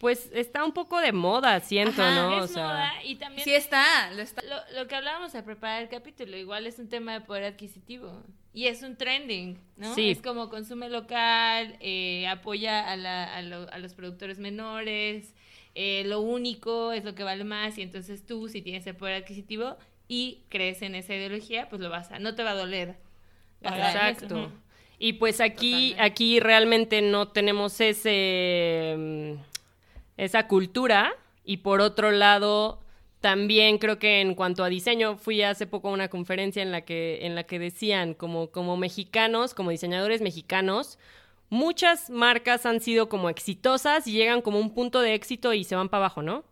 [0.00, 2.38] pues está un poco de moda, siento, Ajá, ¿no?
[2.44, 4.42] es o sea, moda y también Sí está, lo está.
[4.42, 8.22] lo, lo que hablábamos al preparar el capítulo, igual es un tema de poder adquisitivo.
[8.54, 9.94] Y es un trending, ¿no?
[9.94, 10.10] Sí.
[10.10, 15.32] Es como consume local, eh, apoya a, la- a lo- a los productores menores,
[15.74, 19.22] eh, lo único es lo que vale más y entonces tú, si tienes el poder
[19.22, 19.76] adquisitivo
[20.08, 22.96] y crees en esa ideología, pues lo vas a, no te va a doler.
[23.62, 24.52] Exacto.
[24.98, 26.02] Y pues aquí, Totalmente.
[26.02, 29.52] aquí realmente no tenemos ese mm,
[30.16, 31.14] esa cultura.
[31.44, 32.80] Y por otro lado,
[33.20, 36.82] también creo que en cuanto a diseño, fui hace poco a una conferencia en la
[36.82, 40.98] que, en la que decían, como, como mexicanos, como diseñadores mexicanos,
[41.52, 45.76] muchas marcas han sido como exitosas y llegan como un punto de éxito y se
[45.76, 46.44] van para abajo, ¿no?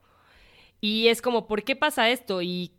[0.83, 2.43] Y es como, ¿por qué pasa esto?
[2.43, 2.73] Y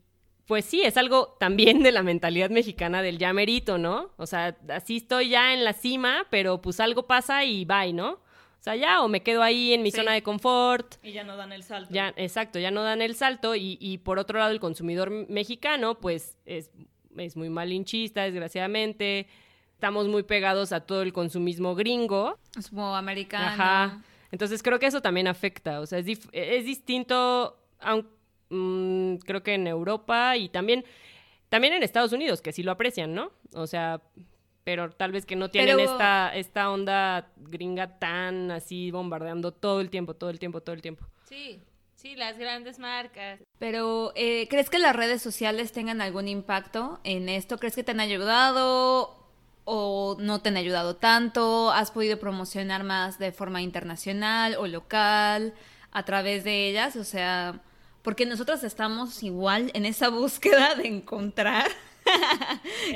[0.45, 4.11] pues sí, es algo también de la mentalidad mexicana del ya merito, ¿no?
[4.17, 8.11] O sea, así estoy ya en la cima, pero pues algo pasa y bye, ¿no?
[8.11, 9.97] O sea, ya, o me quedo ahí en mi Sí.
[9.97, 11.03] zona de confort.
[11.03, 11.91] Y ya no dan el salto.
[11.91, 13.55] Ya, exacto, ya no dan el salto.
[13.55, 16.69] Y, y por otro lado, el consumidor mexicano, pues es,
[17.17, 19.25] es muy malinchista, desgraciadamente.
[19.81, 22.37] Estamos muy pegados a todo el consumismo gringo.
[22.55, 23.47] Es como americano.
[23.47, 24.03] Ajá.
[24.31, 25.79] Entonces creo que eso también afecta.
[25.79, 27.57] O sea, es, dif- es distinto,
[28.51, 30.85] mm, creo que en Europa y también,
[31.49, 33.31] también en Estados Unidos, que sí lo aprecian, ¿no?
[33.55, 34.01] O sea,
[34.63, 39.81] pero tal vez que no tienen Pero- esta, esta onda gringa tan así bombardeando todo
[39.81, 41.07] el tiempo, todo el tiempo, todo el tiempo.
[41.23, 41.59] Sí,
[41.95, 43.39] sí, las grandes marcas.
[43.57, 47.57] Pero, eh, ¿crees que las redes sociales tengan algún impacto en esto?
[47.57, 49.17] ¿Crees que te han ayudado
[49.65, 51.71] o no te han ayudado tanto?
[51.71, 55.53] ¿Has podido promocionar más de forma internacional o local
[55.91, 56.95] a través de ellas?
[56.95, 57.61] O sea,
[58.01, 61.69] porque nosotros estamos igual en esa búsqueda de encontrar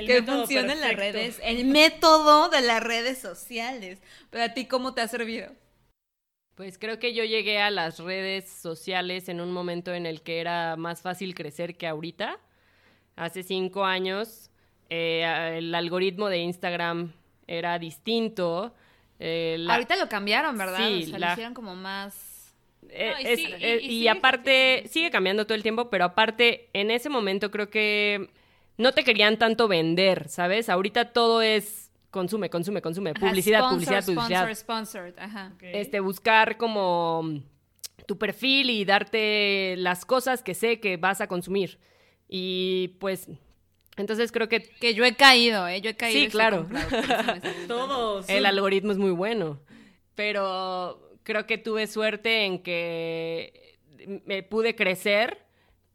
[0.06, 4.00] que funcionen las redes, el método de las redes sociales.
[4.30, 5.52] Pero a ti, ¿cómo te ha servido?
[6.56, 10.40] Pues creo que yo llegué a las redes sociales en un momento en el que
[10.40, 12.40] era más fácil crecer que ahorita.
[13.18, 14.50] Hace cinco años
[14.90, 17.12] eh, el algoritmo de Instagram
[17.48, 18.74] era distinto.
[19.20, 20.78] eh, la- Ahorita lo cambiaron, ¿verdad?
[20.88, 22.54] Sí, o sea, la- lo hicieron como más...
[22.90, 25.64] Eh, No, y es- sí- y- eh, y y, sigue aparte, sigue cambiando todo el
[25.64, 28.30] tiempo, pero aparte, en ese momento creo que
[28.78, 30.70] no te querían tanto vender, ¿sabes?
[30.70, 34.56] Ahorita todo es consume, consume, consume, Ajá, publicidad, sponsor, publicidad, publicidad.
[34.56, 35.54] Sponsor, sponsored, ajá.
[35.62, 37.42] Este, buscar como
[38.06, 41.80] tu perfil y darte las cosas que sé que vas a consumir.
[42.30, 43.28] Y pues,
[43.98, 45.82] entonces creo que Que yo he caído, ¿eh?
[45.82, 46.22] Yo he caído.
[46.22, 46.68] Sí, claro.
[46.70, 48.30] comprado, Todos.
[48.30, 49.60] El algoritmo es muy bueno,
[50.16, 53.80] pero creo que tuve suerte en que
[54.26, 55.46] me pude crecer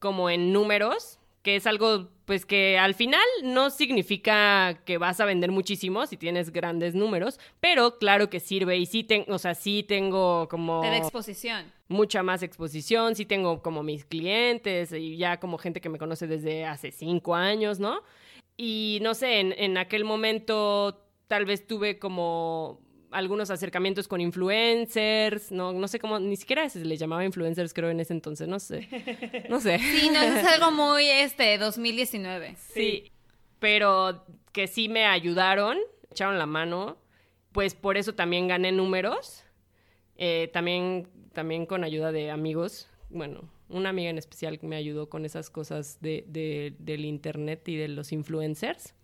[0.00, 5.24] como en números, que es algo pues que al final no significa que vas a
[5.24, 9.54] vender muchísimo si tienes grandes números, pero claro que sirve y sí tengo, o sea,
[9.54, 11.72] sí tengo como Te exposición.
[11.88, 16.26] mucha más exposición, sí tengo como mis clientes y ya como gente que me conoce
[16.28, 18.02] desde hace cinco años, ¿no?
[18.56, 22.80] Y no sé, en, en aquel momento tal vez tuve como
[23.12, 27.90] algunos acercamientos con influencers, no, no sé cómo, ni siquiera se les llamaba influencers creo
[27.90, 28.88] en ese entonces, no sé,
[29.48, 29.78] no sé.
[30.00, 32.56] Sí, no, es algo muy, este, 2019.
[32.56, 33.10] Sí,
[33.58, 35.78] pero que sí me ayudaron,
[36.10, 36.98] echaron la mano,
[37.52, 39.44] pues por eso también gané números,
[40.16, 45.24] eh, también, también con ayuda de amigos, bueno, una amiga en especial me ayudó con
[45.24, 48.94] esas cosas de, de- del internet y de los influencers.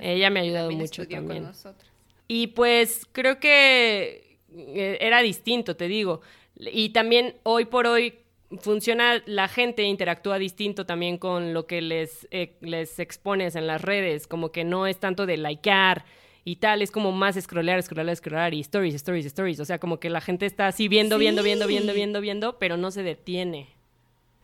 [0.00, 1.44] Ella me ha ayudado También mucho estudió con también.
[1.44, 1.90] nosotros.
[2.32, 6.20] Y pues creo que eh, era distinto, te digo.
[6.54, 8.20] Y también hoy por hoy
[8.60, 13.82] funciona, la gente interactúa distinto también con lo que les, eh, les expones en las
[13.82, 16.04] redes, como que no es tanto de likear
[16.44, 19.58] y tal, es como más scrollear, scrollear, scrollear y stories, stories, stories.
[19.58, 22.76] O sea, como que la gente está así viendo, viendo, viendo, viendo, viendo, viendo, pero
[22.76, 23.70] no se detiene.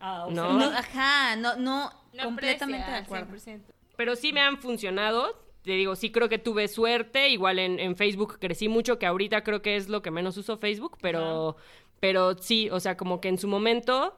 [0.00, 0.58] Ah, No.
[0.58, 3.36] No, ajá, no, no, No completamente de aprecia acuerdo.
[3.36, 3.60] 100%.
[3.96, 5.45] pero sí me han funcionado.
[5.66, 7.28] Te digo, sí creo que tuve suerte.
[7.28, 10.56] Igual en, en Facebook crecí mucho, que ahorita creo que es lo que menos uso
[10.56, 11.56] Facebook, pero,
[12.00, 14.16] pero sí, o sea, como que en su momento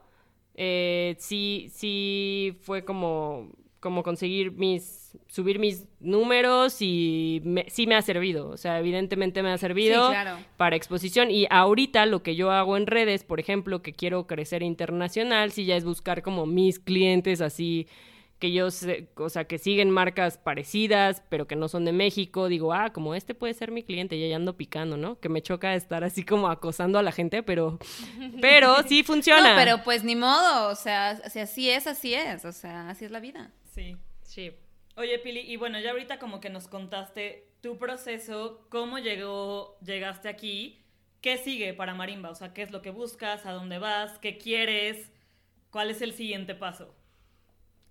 [0.55, 7.95] eh, sí, sí fue como, como conseguir mis, subir mis números y me- sí me
[7.95, 8.49] ha servido.
[8.49, 10.37] O sea, evidentemente me ha servido Sí, claro.
[10.55, 11.31] para exposición.
[11.31, 15.65] Y ahorita lo que yo hago en redes, por ejemplo, que quiero crecer internacional, sí
[15.65, 17.87] ya es buscar como mis clientes así
[18.39, 22.47] que yo sé, o sea, que siguen marcas parecidas, pero que no son de México,
[22.47, 25.19] digo, ah, como este puede ser mi cliente, y ya ando picando, ¿no?
[25.19, 27.77] Que me choca estar así como acosando a la gente, pero,
[28.41, 29.51] pero sí funciona.
[29.51, 33.05] No, pero pues ni modo, o sea, si así es, así es, o sea, así
[33.05, 33.51] es la vida.
[33.73, 33.97] Sí.
[34.23, 34.51] Sí.
[34.95, 40.29] Oye, Pili, y bueno, ya ahorita como que nos contaste tu proceso, cómo llegó, llegaste
[40.29, 40.85] aquí,
[41.19, 42.29] ¿qué sigue para Marimba?
[42.29, 43.45] O sea, ¿qué es lo que buscas?
[43.45, 44.19] ¿A dónde vas?
[44.19, 45.11] ¿Qué quieres?
[45.71, 46.95] ¿Cuál es el siguiente paso?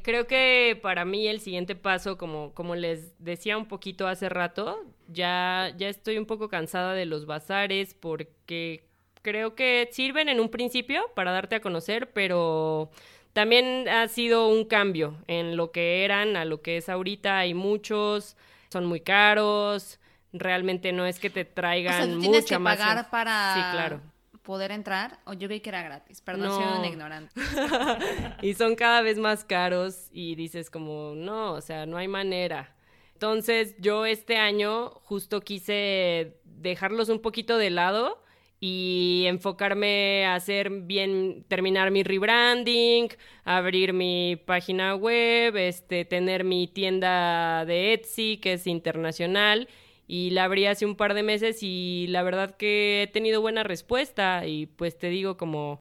[0.08, 4.82] Creo que para mí el siguiente paso, como, como les decía un poquito hace rato,
[5.06, 8.88] ya, ya estoy un poco cansada de los bazares porque
[9.20, 12.90] creo que sirven en un principio para darte a conocer, pero
[13.34, 17.40] también ha sido un cambio en lo que eran a lo que es ahorita.
[17.40, 18.38] Hay muchos,
[18.72, 20.00] son muy caros,
[20.32, 23.52] realmente no es que te traigan O sea, ¿tú mucha tienes que más- pagar para
[23.52, 24.00] Sí, claro.
[24.48, 25.20] Poder entrar?
[25.26, 26.54] O yo vi que era gratis, perdón, No.
[26.56, 27.34] soy una ignorante.
[28.40, 32.74] y son cada vez más caros y dices como, no, o sea, no hay manera.
[33.12, 38.22] Entonces yo este año justo quise dejarlos un poquito de lado
[38.58, 43.10] y enfocarme a hacer bien, terminar mi rebranding,
[43.44, 49.68] abrir mi página web, este, tener mi tienda de Etsy que es internacional
[50.08, 53.62] y la abrí hace un par de meses y la verdad que he tenido buena
[53.62, 55.80] respuesta y pues te digo como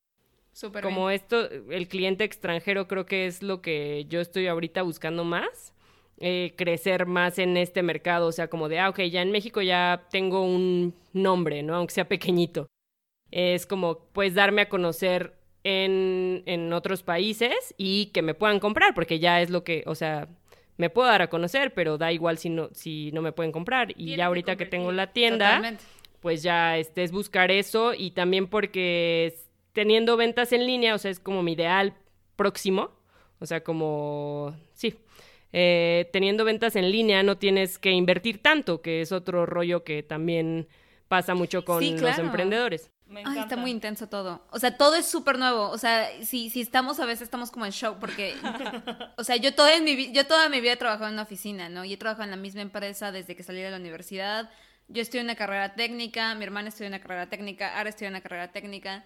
[0.82, 1.16] como bien.
[1.16, 5.74] esto, el cliente extranjero creo que es lo que yo estoy ahorita buscando más,
[6.20, 9.62] eh, crecer más en este mercado, o sea, como de, ah, ok, ya en México
[9.62, 11.76] ya tengo un nombre, ¿no?
[11.76, 12.66] Aunque sea pequeñito.
[13.30, 18.96] Es como, pues, darme a conocer en, en otros países y que me puedan comprar,
[18.96, 20.28] porque ya es lo que, o sea,
[20.78, 23.94] me puedo dar a conocer, pero da igual si no, si no me pueden comprar.
[23.96, 25.84] Y ya ahorita que tengo la tienda, Totalmente.
[26.22, 29.36] pues ya este, es buscar eso y también porque
[29.74, 31.94] teniendo ventas en línea, o sea, es como mi ideal
[32.36, 32.92] próximo,
[33.40, 34.96] o sea, como, sí,
[35.54, 40.04] eh, teniendo ventas en línea no tienes que invertir tanto, que es otro rollo que
[40.04, 40.68] también
[41.08, 42.92] pasa mucho con Sí, los emprendedores.
[43.10, 44.46] Me Ay, está muy intenso todo.
[44.52, 45.70] O sea, todo es súper nuevo.
[45.70, 48.36] O sea, si, si estamos a veces estamos como en shock porque,
[49.17, 51.70] o sea, yo toda, en mi, yo toda mi vida he trabajado en una oficina,
[51.70, 51.86] ¿no?
[51.86, 54.50] Y he trabajado en la misma empresa desde que salí de la universidad.
[54.89, 58.52] Yo estudié una carrera técnica, mi hermana estudió una carrera técnica, Ara estudió una carrera
[58.52, 59.04] técnica.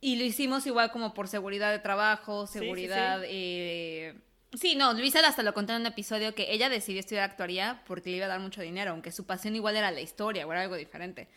[0.00, 3.22] Y lo hicimos igual como por seguridad de trabajo, sí, seguridad...
[3.24, 4.14] eh,
[4.54, 8.10] Sí, no, Luisa hasta lo conté en un episodio que ella decidió estudiar actuaría porque
[8.10, 10.62] le iba a dar mucho dinero, aunque su pasión igual era la historia o era
[10.62, 11.28] algo diferente.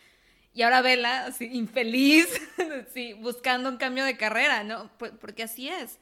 [0.58, 2.28] Y ahora vela, así, infeliz,
[2.93, 4.89] sí, buscando un cambio de carrera, ¿no?
[4.98, 6.00] Por- porque así es.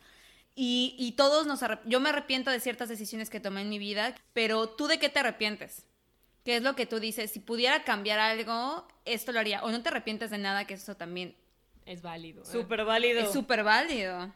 [0.55, 3.79] Y, y todos nos arrep- Yo me arrepiento de ciertas decisiones que tomé en mi
[3.79, 5.85] vida, pero ¿tú de qué te arrepientes?
[6.45, 7.31] ¿Qué es lo que tú dices?
[7.31, 9.61] Si pudiera cambiar algo, esto lo haría.
[9.61, 11.35] O no te arrepientes de nada, que eso también
[11.85, 12.43] Es válido.
[12.43, 12.45] ¿eh?
[12.45, 13.19] Súper válido.
[13.23, 14.33] es súper válido.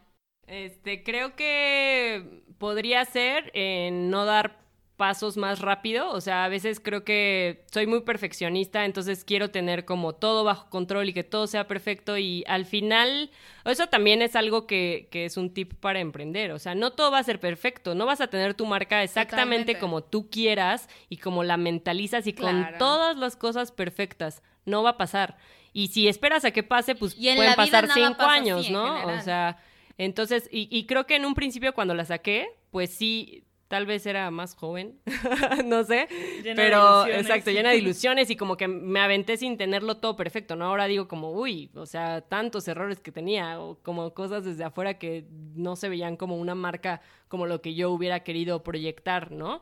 [0.47, 4.57] Este, creo que podría ser en no dar
[4.99, 9.85] pasos más rápido, o sea, a veces creo que soy muy perfeccionista, entonces quiero tener
[9.85, 13.31] como todo bajo control y que todo sea perfecto y al final,
[13.63, 17.11] eso también es algo que, que es un tip para emprender, o sea, no todo
[17.11, 19.79] va a ser perfecto, no vas a tener tu marca exactamente Totalmente.
[19.79, 24.91] como tú quieras y como la mentalizas y con todas las cosas perfectas, no va
[24.91, 25.37] a pasar.
[25.71, 29.05] Y si esperas a que pase, pues Y pueden pasar cinco pasa años, ¿no?
[29.05, 29.59] O sea,
[29.97, 34.05] entonces, y, y creo que en un principio cuando la saqué, pues sí, tal vez
[34.07, 34.99] era más joven,
[35.65, 36.07] no sé,
[36.43, 40.55] Llena pero exacto, llena de ilusiones y como que me aventé sin tenerlo todo perfecto,
[40.55, 40.65] ¿no?
[40.65, 44.97] Ahora digo como, uy, o sea, tantos errores que tenía o como cosas desde afuera
[44.97, 49.61] que no se veían como una marca como lo que yo hubiera querido proyectar, ¿no?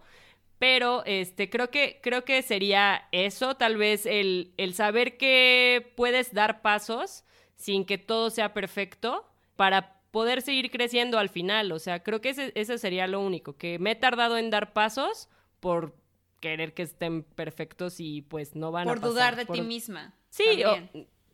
[0.57, 6.33] Pero este, creo que, creo que sería eso, tal vez el, el saber que puedes
[6.33, 7.25] dar pasos
[7.57, 11.71] sin que todo sea perfecto para poder seguir creciendo al final.
[11.71, 14.73] O sea, creo que ese, ese sería lo único, que me he tardado en dar
[14.73, 15.93] pasos por
[16.39, 19.11] querer que estén perfectos y pues no van a Por pasar.
[19.11, 20.15] dudar de Por- ti misma.
[20.29, 20.77] Sí, o-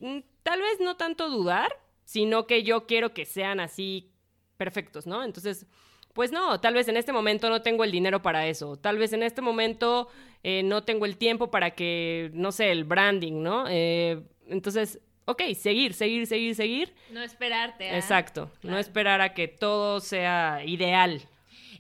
[0.02, 1.72] mm, tal vez no tanto dudar,
[2.04, 4.12] sino que yo quiero que sean así
[4.58, 5.24] perfectos, ¿no?
[5.24, 5.66] Entonces,
[6.14, 9.14] pues no, tal vez en este momento no tengo el dinero para eso, tal vez
[9.14, 10.10] en este momento
[10.44, 13.66] eh, no tengo el tiempo para que, no sé, el branding, ¿no?
[13.70, 16.94] Eh, entonces, ok, seguir, seguir, seguir, seguir.
[17.12, 17.90] No esperarte.
[17.90, 17.98] ¿ah?
[17.98, 21.22] Exacto, no esperar a que todo sea ideal.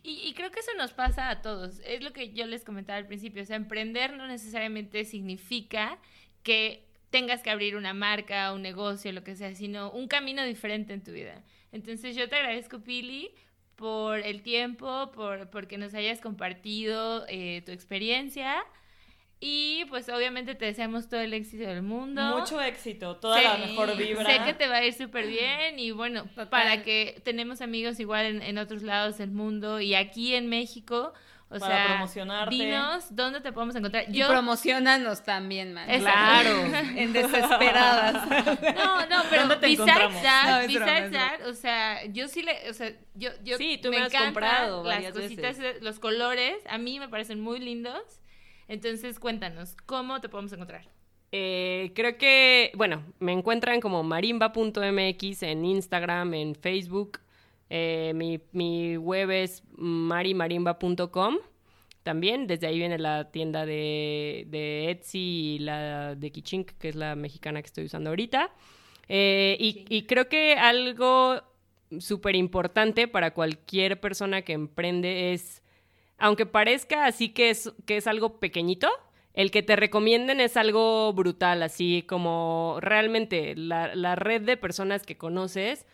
[0.03, 1.79] Y, y creo que eso nos pasa a todos.
[1.85, 3.41] Es lo que yo les comentaba al principio.
[3.41, 5.97] O sea, emprender no necesariamente significa
[6.43, 10.93] que tengas que abrir una marca, un negocio, lo que sea, sino un camino diferente
[10.93, 11.43] en tu vida.
[11.71, 13.29] Entonces yo te agradezco, Pili,
[13.75, 18.63] por el tiempo, por porque nos hayas compartido eh, tu experiencia.
[19.45, 22.21] Y pues obviamente te deseamos todo el éxito del mundo.
[22.39, 24.23] Mucho éxito, toda la mejor vibra.
[24.23, 28.25] Sé que te va a ir súper bien y bueno, para que tenemos amigos igual
[28.25, 31.11] en, en, otros lados del mundo y aquí en México.
[31.49, 32.55] O para sea, promocionarte.
[32.55, 34.05] dinos dónde te podemos encontrar.
[34.07, 35.89] Y promocionanos también, man.
[35.99, 36.49] Claro.
[36.95, 38.25] en desesperadas.
[38.75, 42.73] No, no, pero ¿Dónde te besides that, No, that, o sea, yo sí le, o
[42.73, 46.55] sea, yo, yo Sí, tú me, me has encantan comprado las varias cositas, los colores,
[46.69, 48.22] a mí me parecen muy lindos.
[48.67, 50.87] Entonces, cuéntanos, ¿cómo te podemos encontrar?
[51.31, 57.19] Eh, creo que, bueno, me encuentran como marimba.mx en Instagram, en Facebook.
[57.71, 61.37] Eh, mi, mi web es marimarimba.com.
[62.03, 66.95] También, desde ahí viene la tienda de, de Etsy y la de Kichink, que es
[66.95, 68.51] la mexicana que estoy usando ahorita.
[69.07, 71.41] Eh, y, y creo que algo
[71.99, 75.62] súper importante para cualquier persona que emprende es,
[76.23, 78.89] aunque parezca así que es, que es algo pequeñito,
[79.33, 85.05] el que te recomienden es algo brutal, así como realmente la, la red de personas
[85.05, 85.85] que conoces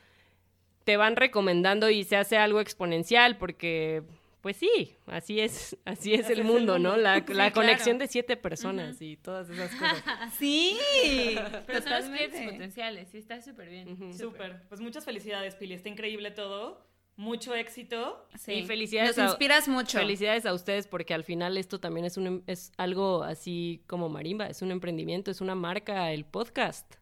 [0.84, 4.04] te van recomendando y se hace algo exponencial porque
[4.42, 6.96] pues sí, así es, así es el mundo, ¿no?
[6.96, 10.04] La, la conexión de siete personas y todas esas cosas.
[10.38, 10.78] Sí,
[11.66, 13.94] Pero son los clientes potenciales, sí, está súper bien.
[13.94, 14.14] Ujú.
[14.14, 14.62] Súper.
[14.70, 15.74] Pues muchas felicidades, Pili.
[15.74, 16.88] Está increíble todo.
[17.20, 18.26] Mucho éxito.
[18.38, 18.54] Sí.
[18.54, 19.98] Y felicidades Nos a- inspiras mucho.
[20.00, 24.08] Felicidades a ustedes porque al final esto también es un em- es algo así como
[24.08, 26.96] marimba, es un emprendimiento, es una marca, el podcast.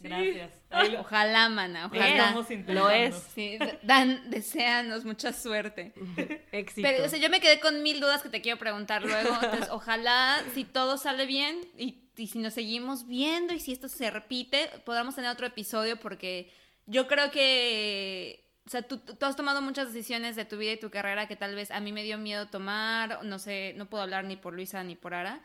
[0.00, 0.50] Gracias.
[0.92, 2.34] Lo, Ojalá, mana, lo ojalá.
[2.66, 3.14] Lo es.
[3.34, 5.94] Sí, Dan, deséanos mucha suerte.
[6.52, 6.86] Éxito.
[6.86, 9.34] Pero, o sea, yo me quedé con mil dudas que te quiero preguntar luego.
[9.42, 13.88] Entonces, ojalá, si todo sale bien y, y si nos seguimos viendo y si esto
[13.88, 16.50] se repite, podamos tener otro episodio porque
[16.84, 20.80] yo creo que, o sea, tú, tú has tomado muchas decisiones de tu vida y
[20.80, 24.02] tu carrera que tal vez a mí me dio miedo tomar, no sé, no puedo
[24.02, 25.40] hablar ni por Luisa ni por Ara,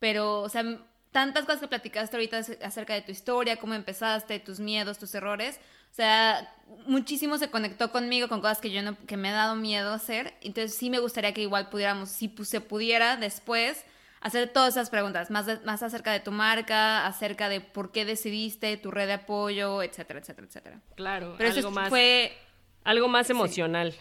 [0.00, 0.64] pero, o sea,
[1.12, 5.14] tantas cosas que platicaste ahorita ac- acerca de tu historia, cómo empezaste, tus miedos, tus
[5.14, 5.60] errores.
[5.92, 6.52] O sea,
[6.88, 10.34] muchísimo se conectó conmigo con cosas que yo no, que me ha dado miedo hacer.
[10.40, 13.84] Entonces sí me gustaría que igual pudiéramos, si se pudiera después,
[14.20, 18.04] hacer todas esas preguntas, más, de- más acerca de tu marca, acerca de por qué
[18.04, 20.80] decidiste, tu red de apoyo, etcétera, etcétera, etcétera.
[20.96, 22.36] claro, Pero algo eso más fue
[22.84, 23.94] algo más emocional,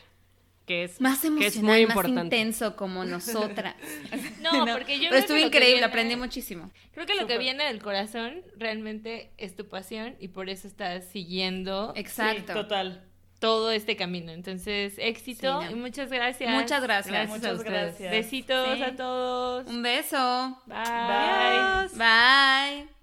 [0.68, 2.36] que es más que es muy emocional, más importante.
[2.38, 3.76] intenso como nosotras.
[4.42, 6.70] No, porque yo Pero estuvo increíble, viene- aprendí muchísimo.
[6.94, 11.06] Creo que lo que viene del corazón realmente es tu pasión y por eso estás
[11.06, 12.52] siguiendo Exacto.
[12.54, 13.04] Sí, total.
[13.40, 14.32] todo este camino.
[14.34, 15.72] Entonces, éxito Sí, no.
[15.72, 16.52] y muchas gracias.
[16.52, 17.30] Muchas gracias.
[17.30, 17.74] Muchas a ustedes.
[17.98, 18.12] gracias.
[18.12, 18.84] Besitos Sí.
[18.84, 19.66] a todos.
[19.68, 20.62] Un beso.
[20.68, 21.88] Bye.
[21.98, 23.03] Bye.